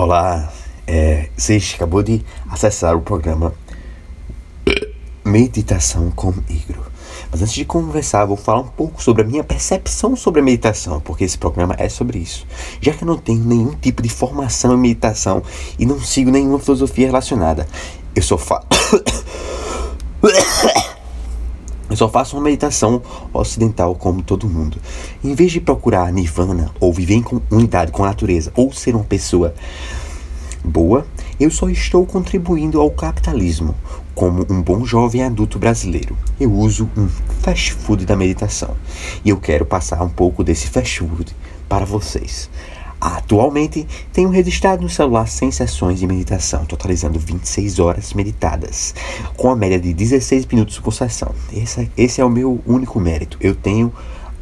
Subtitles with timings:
[0.00, 0.52] Olá,
[0.86, 3.52] é, você acabou de acessar o programa
[5.24, 6.86] Meditação com Igro.
[7.32, 11.00] Mas antes de conversar, vou falar um pouco sobre a minha percepção sobre a meditação,
[11.00, 12.46] porque esse programa é sobre isso.
[12.80, 15.42] Já que eu não tenho nenhum tipo de formação em meditação
[15.76, 17.66] e não sigo nenhuma filosofia relacionada,
[18.14, 18.68] eu só faço.
[21.90, 23.02] Eu só faço uma meditação
[23.32, 24.78] ocidental como todo mundo.
[25.24, 29.04] Em vez de procurar nirvana ou viver em unidade com a natureza ou ser uma
[29.04, 29.54] pessoa
[30.64, 31.06] boa,
[31.40, 33.74] eu só estou contribuindo ao capitalismo
[34.14, 36.16] como um bom jovem adulto brasileiro.
[36.38, 37.08] Eu uso um
[37.40, 38.76] fast food da meditação
[39.24, 41.34] e eu quero passar um pouco desse fast food
[41.68, 42.50] para vocês.
[43.00, 48.92] Atualmente, tenho registrado no celular 100 sessões de meditação, totalizando 26 horas meditadas,
[49.36, 51.32] com a média de 16 minutos por sessão.
[51.52, 53.38] Esse, esse é o meu único mérito.
[53.40, 53.92] Eu tenho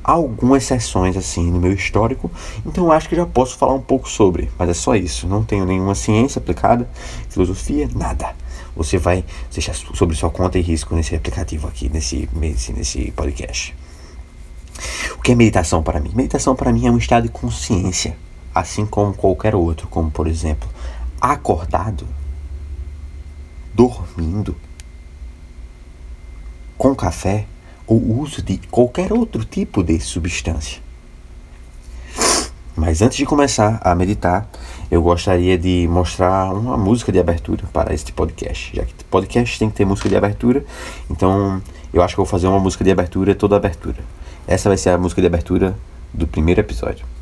[0.02, 2.30] algumas sessões assim no meu histórico,
[2.64, 5.26] então acho que já posso falar um pouco sobre, mas é só isso.
[5.26, 6.88] Não tenho nenhuma ciência aplicada,
[7.28, 8.34] filosofia, nada.
[8.74, 9.22] Você vai
[9.52, 13.76] deixar sobre sua conta e risco nesse aplicativo aqui, nesse, nesse podcast.
[15.18, 16.12] O que é meditação para mim?
[16.14, 18.16] Meditação para mim é um estado de consciência
[18.56, 20.66] assim como qualquer outro, como por exemplo,
[21.20, 22.08] acordado,
[23.74, 24.56] dormindo,
[26.78, 27.44] com café
[27.86, 30.80] ou uso de qualquer outro tipo de substância.
[32.74, 34.48] Mas antes de começar a meditar,
[34.90, 38.74] eu gostaria de mostrar uma música de abertura para este podcast.
[38.74, 40.64] Já que podcast tem que ter música de abertura,
[41.10, 41.62] então
[41.92, 43.98] eu acho que eu vou fazer uma música de abertura toda abertura.
[44.46, 45.76] Essa vai ser a música de abertura
[46.12, 47.15] do primeiro episódio.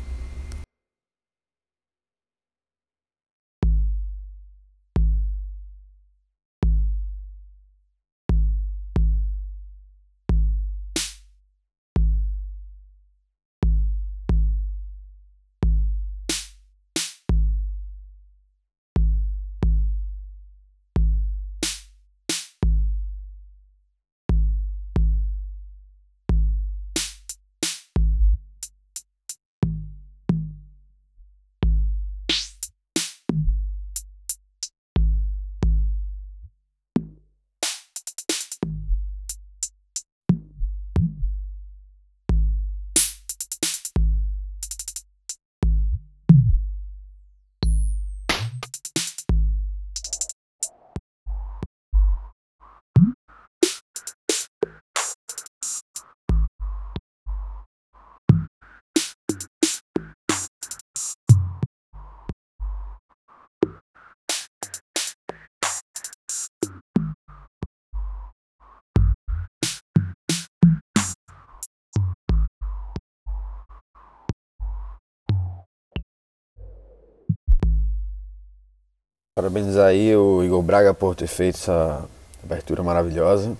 [79.37, 82.05] Parabenizar aí o Igor Braga por ter feito essa
[82.41, 83.51] abertura maravilhosa.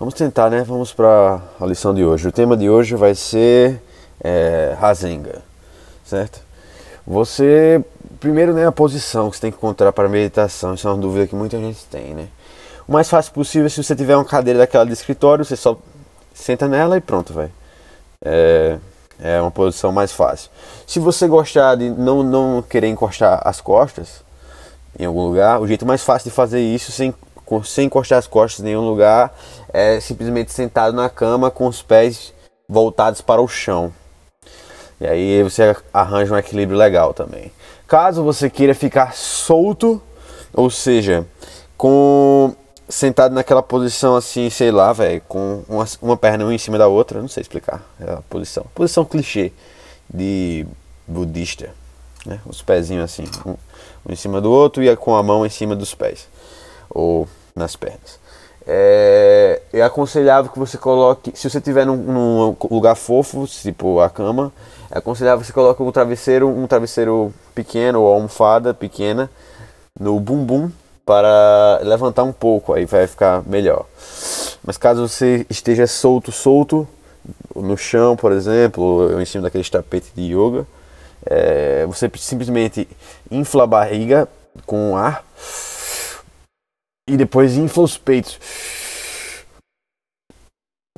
[0.00, 0.64] Vamos tentar, né?
[0.64, 2.26] Vamos para a lição de hoje.
[2.26, 3.80] O tema de hoje vai ser
[4.20, 4.76] é,
[6.04, 6.40] certo?
[7.06, 7.84] Você,
[8.18, 10.74] primeiro, né, a posição que você tem que encontrar para meditação.
[10.74, 12.26] Isso é uma dúvida que muita gente tem, né?
[12.88, 15.78] O mais fácil possível, se você tiver uma cadeira daquela de escritório, você só
[16.34, 17.48] senta nela e pronto, vai.
[18.24, 18.76] É,
[19.20, 20.50] é uma posição mais fácil.
[20.84, 24.25] Se você gostar de não, não querer encostar as costas,
[24.98, 25.60] em algum lugar.
[25.60, 27.14] O jeito mais fácil de fazer isso sem,
[27.64, 29.34] sem encostar as costas em nenhum lugar
[29.72, 32.32] é simplesmente sentado na cama com os pés
[32.68, 33.92] voltados para o chão.
[35.00, 37.52] E aí você arranja um equilíbrio legal também.
[37.86, 40.00] Caso você queira ficar solto,
[40.52, 41.26] ou seja,
[41.76, 42.54] com
[42.88, 46.88] sentado naquela posição assim, sei lá, velho, com uma, uma perna uma em cima da
[46.88, 48.64] outra, não sei explicar a posição.
[48.74, 49.52] Posição clichê
[50.12, 50.66] de
[51.06, 51.70] budista,
[52.26, 52.40] né?
[52.46, 53.54] Os pezinhos assim, um,
[54.08, 56.28] em cima do outro e com a mão em cima dos pés
[56.90, 58.18] ou nas pernas.
[58.66, 64.10] É, é aconselhável que você coloque, se você estiver num, num, lugar fofo, tipo a
[64.10, 64.52] cama,
[64.90, 69.30] é aconselhável que você coloque um travesseiro, um travesseiro pequeno ou almofada pequena
[69.98, 70.70] no bumbum
[71.04, 73.86] para levantar um pouco, aí vai ficar melhor.
[74.64, 76.88] Mas caso você esteja solto, solto
[77.54, 80.66] no chão, por exemplo, ou em cima daqueles tapetes de yoga,
[81.26, 82.88] é, você simplesmente
[83.30, 84.28] infla a barriga
[84.64, 85.24] com ar
[87.08, 88.38] e depois infla os peitos.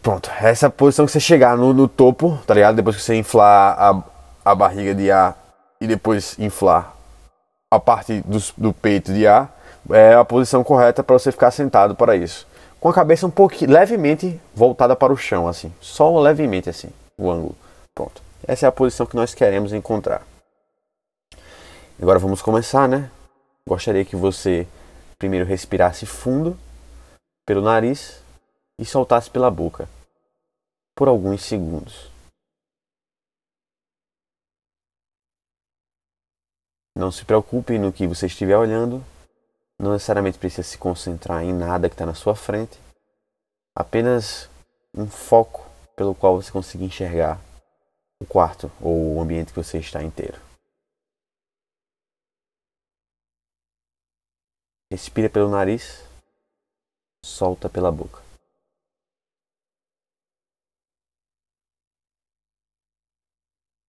[0.01, 2.77] Pronto, essa é posição que você chegar no, no topo, tá ligado?
[2.77, 4.03] Depois que você inflar a,
[4.45, 5.37] a barriga de ar
[5.81, 6.95] e depois inflar
[7.71, 9.55] a parte do, do peito de ar,
[9.91, 12.47] é a posição correta para você ficar sentado para isso.
[12.81, 15.73] Com a cabeça um pouquinho, levemente voltada para o chão, assim.
[15.81, 16.89] Só levemente assim,
[17.19, 17.57] o ângulo.
[17.95, 18.28] Pronto.
[18.49, 20.27] Essa é a posição que nós queremos encontrar.
[22.01, 23.11] Agora vamos começar, né?
[23.69, 24.67] Gostaria que você
[25.19, 26.59] primeiro respirasse fundo
[27.45, 28.23] pelo nariz
[28.79, 29.87] e soltasse pela boca
[30.97, 32.11] por alguns segundos.
[36.97, 39.05] Não se preocupe no que você estiver olhando,
[39.79, 42.81] não necessariamente precisa se concentrar em nada que está na sua frente,
[43.77, 44.49] apenas
[44.95, 47.39] um foco pelo qual você consiga enxergar
[48.21, 50.39] o quarto ou o ambiente que você está inteiro.
[54.91, 56.03] Respira pelo nariz,
[57.25, 58.23] solta pela boca.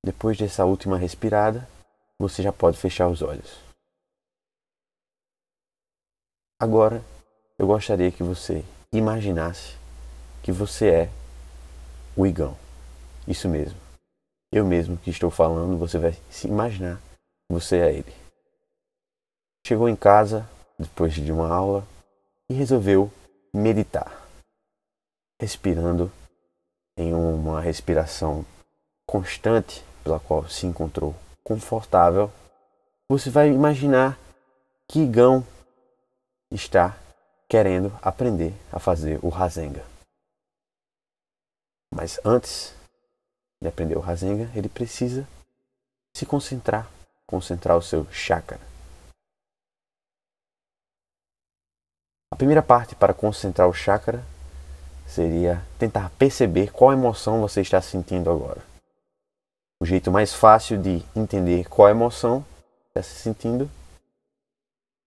[0.05, 1.67] Depois dessa última respirada,
[2.17, 3.59] você já pode fechar os olhos.
[6.61, 7.03] Agora,
[7.57, 9.77] eu gostaria que você imaginasse
[10.43, 11.09] que você é
[12.17, 12.57] o Igão.
[13.27, 13.88] Isso mesmo.
[14.51, 16.99] Eu mesmo que estou falando, você vai se imaginar
[17.51, 18.13] você é ele.
[19.65, 20.47] Chegou em casa,
[20.77, 21.85] depois de uma aula
[22.47, 23.11] e resolveu
[23.53, 24.27] meditar,
[25.41, 26.11] respirando
[26.95, 28.45] em uma respiração
[29.05, 32.31] constante pela qual se encontrou confortável,
[33.09, 34.19] você vai imaginar
[34.87, 35.45] que Igão
[36.51, 36.97] está
[37.49, 39.83] querendo aprender a fazer o Rasenga.
[41.91, 42.75] Mas antes
[43.61, 45.27] de aprender o Rasenga, ele precisa
[46.15, 46.89] se concentrar,
[47.27, 48.59] concentrar o seu chakra.
[52.31, 54.23] A primeira parte para concentrar o chakra
[55.05, 58.63] seria tentar perceber qual emoção você está sentindo agora.
[59.81, 62.45] O jeito mais fácil de entender qual emoção
[62.87, 63.69] está se sentindo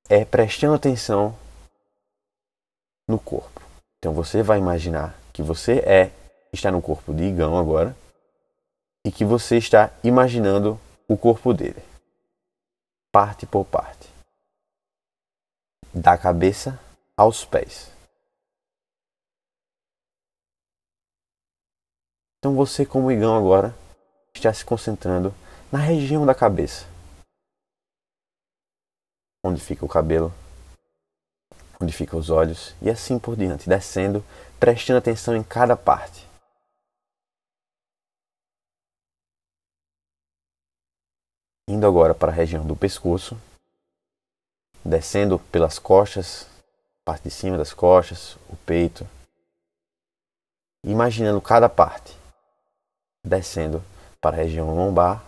[0.08, 1.36] é prestando atenção
[3.08, 3.62] no corpo.
[3.98, 6.10] Então você vai imaginar que você é
[6.52, 7.96] está no corpo de Igão agora
[9.04, 10.78] e que você está imaginando
[11.08, 11.82] o corpo dele,
[13.10, 14.08] parte por parte,
[15.92, 16.78] da cabeça
[17.16, 17.90] aos pés.
[22.38, 23.74] Então você, como Igão agora,
[24.34, 25.32] está se concentrando
[25.70, 26.86] na região da cabeça.
[29.44, 30.32] Onde fica o cabelo,
[31.80, 34.24] onde ficam os olhos e assim por diante, descendo,
[34.58, 36.31] prestando atenção em cada parte.
[41.68, 43.36] Indo agora para a região do pescoço,
[44.84, 46.46] descendo pelas costas,
[47.04, 49.08] parte de cima das costas, o peito,
[50.84, 52.16] imaginando cada parte,
[53.24, 53.82] descendo
[54.20, 55.24] para a região lombar,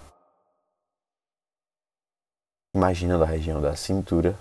[2.75, 4.37] imaginando a região da cintura,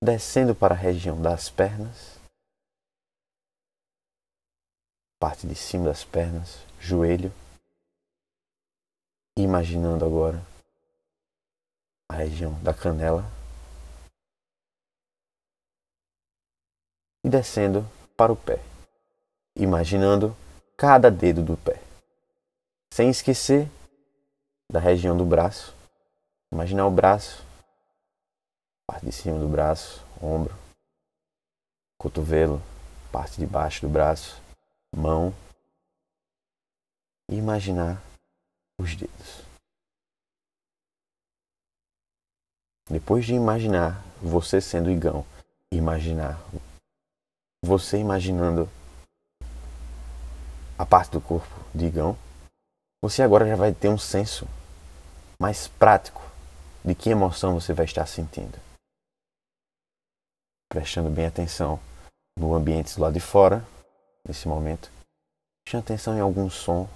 [0.00, 2.20] descendo para a região das pernas,
[5.18, 7.32] parte de cima das pernas, joelho,
[9.36, 10.40] imaginando agora
[12.08, 13.24] a região da canela
[17.24, 18.60] e descendo para o pé,
[19.56, 20.36] imaginando
[20.76, 21.82] cada dedo do pé,
[22.92, 23.68] sem esquecer
[24.70, 25.74] da região do braço.
[26.52, 27.44] Imaginar o braço,
[28.86, 30.56] parte de cima do braço, ombro,
[31.98, 32.62] cotovelo,
[33.10, 34.40] parte de baixo do braço,
[34.94, 35.34] mão.
[37.28, 38.00] E imaginar
[38.78, 39.44] os dedos.
[42.88, 45.24] Depois de imaginar você sendo igão,
[45.72, 46.38] imaginar
[47.64, 48.68] você imaginando
[50.78, 52.16] a parte do corpo de Igão,
[53.02, 54.46] você agora já vai ter um senso
[55.40, 56.22] mais prático
[56.84, 58.58] de que emoção você vai estar sentindo.
[60.68, 61.80] Prestando bem atenção
[62.38, 63.64] no ambiente do lado de fora,
[64.26, 64.90] nesse momento.
[65.64, 66.88] Prestando atenção em algum som,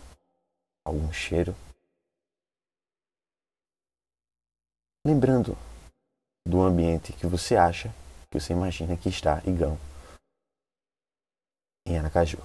[0.85, 1.54] algum cheiro.
[5.09, 5.57] Lembrando
[6.47, 7.88] do ambiente que você acha,
[8.31, 9.79] que você imagina que está Igão
[11.87, 12.37] em Aracaju.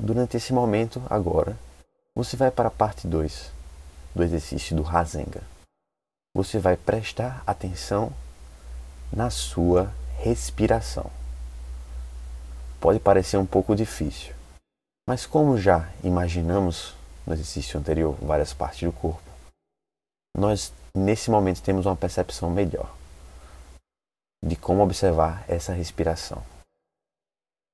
[0.00, 1.58] Durante esse momento, agora,
[2.14, 3.52] você vai para a parte 2
[4.14, 5.42] do exercício do Rasenga.
[6.36, 8.12] Você vai prestar atenção
[9.12, 11.10] na sua respiração.
[12.80, 14.37] Pode parecer um pouco difícil,
[15.08, 16.94] mas como já imaginamos
[17.26, 19.22] no exercício anterior várias partes do corpo,
[20.36, 22.94] nós nesse momento temos uma percepção melhor
[24.44, 26.44] de como observar essa respiração.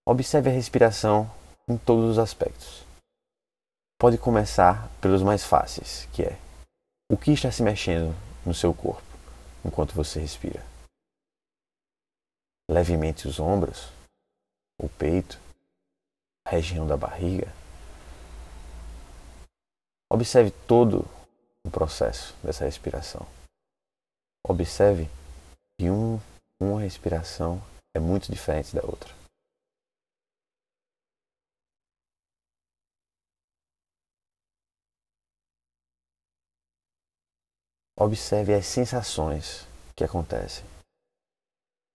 [0.06, 1.28] Observe a respiração
[1.66, 2.86] em todos os aspectos.
[3.98, 6.38] Pode começar pelos mais fáceis, que é
[7.10, 8.14] o que está se mexendo
[8.46, 9.02] no seu corpo
[9.64, 10.64] enquanto você respira.
[12.70, 13.90] Levemente os ombros,
[14.80, 15.42] o peito,
[16.46, 17.52] região da barriga,
[20.14, 21.00] Observe todo
[21.66, 23.26] o processo dessa respiração.
[24.46, 25.08] Observe
[25.76, 26.20] que um,
[26.62, 27.60] uma respiração
[27.92, 29.12] é muito diferente da outra.
[37.98, 40.64] Observe as sensações que acontecem.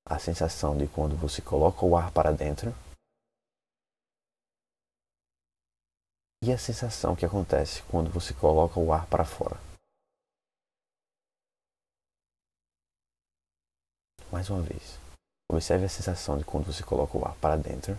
[0.05, 2.73] A sensação de quando você coloca o ar para dentro
[6.41, 9.57] e a sensação que acontece quando você coloca o ar para fora.
[14.31, 14.99] Mais uma vez,
[15.51, 17.93] observe a sensação de quando você coloca o ar para dentro,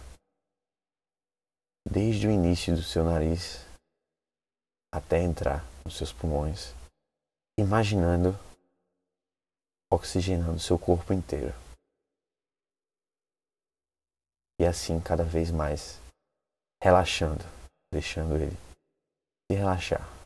[1.85, 3.67] desde o início do seu nariz
[4.93, 6.75] até entrar nos seus pulmões
[7.59, 8.35] imaginando
[9.93, 11.53] oxigenando seu corpo inteiro.
[14.59, 16.01] E assim cada vez mais
[16.83, 17.45] relaxando,
[17.93, 18.57] deixando ele
[19.51, 20.21] se relaxar.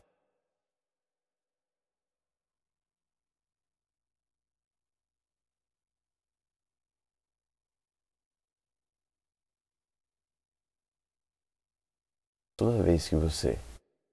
[12.57, 13.59] Toda vez que você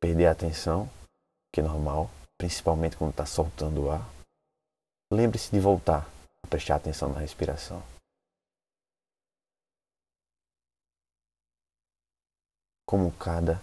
[0.00, 0.90] perder a atenção,
[1.52, 4.04] que é normal, principalmente quando está soltando o ar,
[5.12, 6.09] lembre-se de voltar
[6.42, 7.91] a prestar atenção na respiração.
[12.92, 13.54] Como cada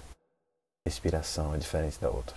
[0.88, 2.36] respiração é diferente da outra.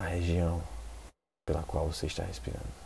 [0.00, 0.60] A região
[1.44, 2.85] pela qual você está respirando.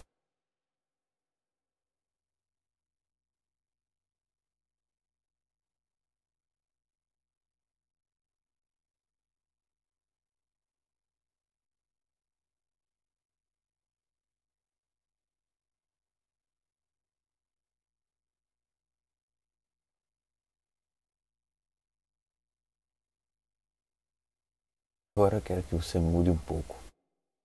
[25.20, 26.74] Agora quero que você mude um pouco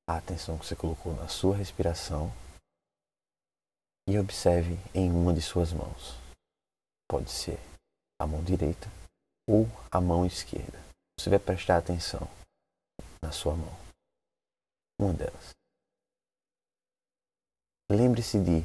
[0.09, 2.31] a atenção que você colocou na sua respiração
[4.07, 6.13] e observe em uma de suas mãos.
[7.05, 7.59] Pode ser
[8.17, 8.87] a mão direita
[9.45, 10.79] ou a mão esquerda.
[11.19, 12.21] Você vai prestar atenção
[13.21, 13.75] na sua mão.
[14.97, 15.49] Uma delas.
[17.91, 18.63] Lembre-se de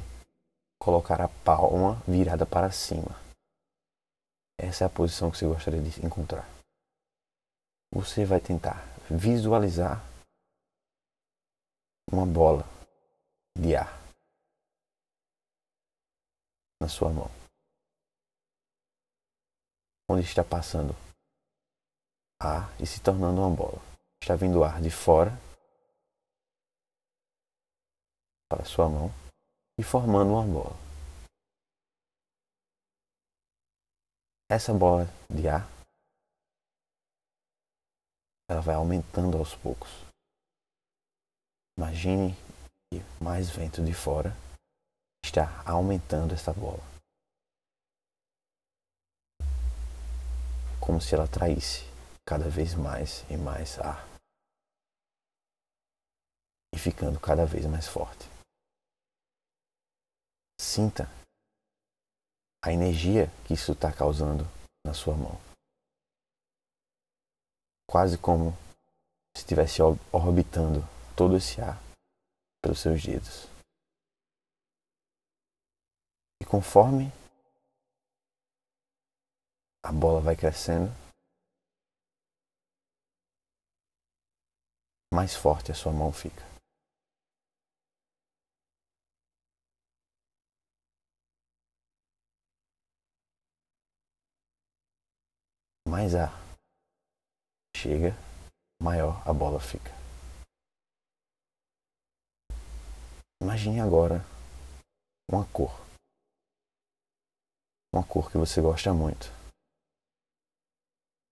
[0.81, 3.19] colocar a palma virada para cima.
[4.57, 6.47] Essa é a posição que você gostaria de encontrar.
[7.93, 10.01] Você vai tentar visualizar
[12.11, 12.63] uma bola
[13.57, 13.91] de ar
[16.81, 17.29] na sua mão.
[20.09, 20.93] Onde está passando
[22.39, 23.79] ar e se tornando uma bola.
[24.21, 25.31] Está vindo ar de fora
[28.49, 29.09] para a sua mão
[29.79, 30.75] e formando uma bola.
[34.49, 35.80] Essa bola de ar
[38.51, 39.89] ela vai aumentando aos poucos.
[41.77, 42.35] Imagine
[42.91, 44.35] que mais vento de fora
[45.23, 46.83] está aumentando essa bola.
[50.81, 51.85] Como se ela atraísse
[52.27, 54.05] cada vez mais e mais ar.
[56.75, 58.29] E ficando cada vez mais forte.
[60.59, 61.09] Sinta
[62.61, 64.43] a energia que isso está causando
[64.85, 65.50] na sua mão
[67.91, 68.53] quase como
[69.35, 69.81] se estivesse
[70.13, 70.79] orbitando
[71.15, 71.77] todo esse ar
[72.63, 73.47] pelos seus dedos.
[76.41, 77.11] E conforme
[79.83, 80.89] a bola vai crescendo,
[85.13, 86.49] mais forte a sua mão fica.
[95.85, 96.40] Mais ar
[97.81, 98.13] chega,
[98.79, 99.89] maior a bola fica.
[103.41, 104.21] Imagine agora
[105.27, 105.71] uma cor.
[107.91, 109.25] Uma cor que você gosta muito.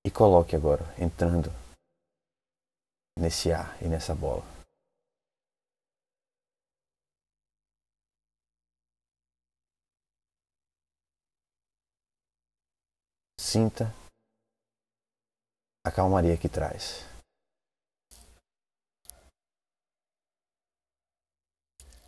[0.03, 1.51] E coloque agora, entrando
[3.15, 4.43] nesse ar e nessa bola.
[13.39, 13.98] Sinta
[15.85, 17.07] a calmaria que traz.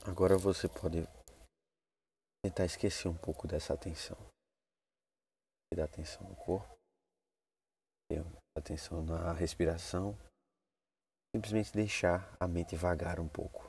[0.06, 1.08] Agora você pode
[2.44, 4.18] tentar esquecer um pouco dessa atenção.
[5.74, 6.76] Dar atenção no corpo,
[8.58, 10.18] atenção na respiração,
[11.34, 13.64] simplesmente deixar a mente vagar um pouco,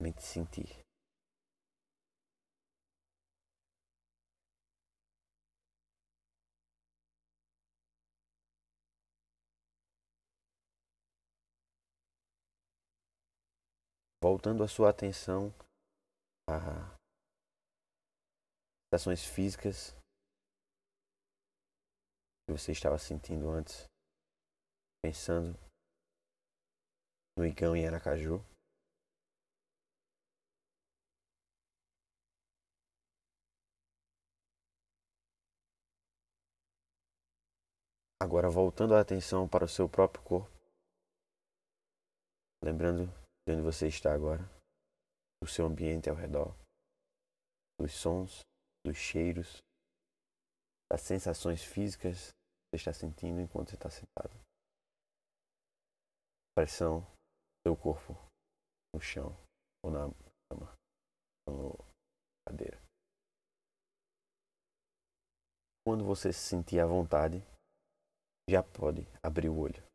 [0.00, 0.80] a mente sentir.
[14.30, 15.52] Voltando a sua atenção
[16.48, 16.94] a
[18.94, 19.92] sensações físicas
[22.46, 23.88] que você estava sentindo antes,
[25.02, 25.58] pensando
[27.36, 28.38] no Igão e Aracaju.
[38.22, 40.48] Agora voltando a atenção para o seu próprio corpo,
[42.62, 44.42] lembrando de onde você está agora,
[45.42, 46.54] do seu ambiente ao redor,
[47.78, 48.40] dos sons,
[48.84, 49.62] dos cheiros,
[50.90, 54.34] das sensações físicas que você está sentindo enquanto você está sentado.
[56.54, 58.12] Pressão do seu corpo
[58.94, 59.36] no chão
[59.82, 60.10] ou na
[60.50, 60.74] cama,
[61.46, 62.78] ou na cadeira.
[65.86, 67.42] Quando você se sentir à vontade,
[68.48, 69.89] já pode abrir o olho.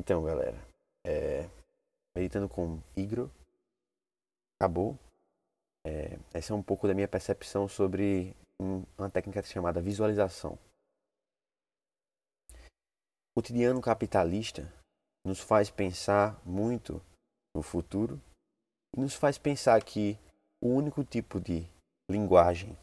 [0.00, 0.56] Então, galera,
[1.04, 1.46] é,
[2.16, 3.30] meditando com Igro,
[4.58, 4.98] acabou.
[5.86, 10.58] É, essa é um pouco da minha percepção sobre um, uma técnica chamada visualização.
[12.54, 14.72] O cotidiano capitalista
[15.22, 17.02] nos faz pensar muito
[17.54, 18.18] no futuro
[18.96, 20.18] e nos faz pensar que
[20.62, 21.68] o único tipo de
[22.10, 22.74] linguagem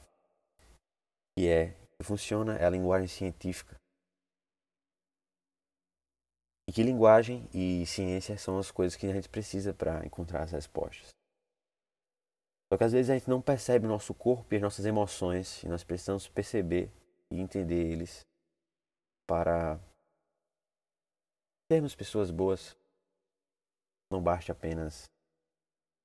[1.36, 3.75] que é que funciona é a linguagem científica.
[6.67, 10.51] E que linguagem e ciência são as coisas que a gente precisa para encontrar as
[10.51, 11.09] respostas.
[12.69, 15.63] Só que às vezes a gente não percebe o nosso corpo e as nossas emoções
[15.63, 16.91] e nós precisamos perceber
[17.31, 18.25] e entender eles
[19.25, 19.79] para
[21.71, 22.75] sermos pessoas boas.
[24.12, 25.05] Não basta apenas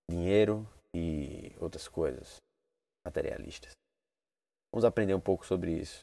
[0.08, 2.36] dinheiro e outras coisas
[3.04, 3.72] materialistas.
[4.72, 6.00] Vamos aprender um pouco sobre isso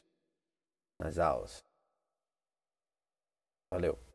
[1.00, 1.60] nas aulas.
[3.72, 4.09] Valeu!